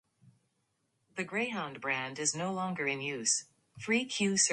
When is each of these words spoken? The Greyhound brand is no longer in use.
The 1.15 1.23
Greyhound 1.23 1.79
brand 1.79 2.17
is 2.17 2.33
no 2.33 2.51
longer 2.51 2.87
in 2.87 3.01
use. 3.01 3.45